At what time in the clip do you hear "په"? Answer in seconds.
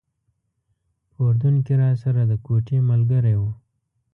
1.13-1.19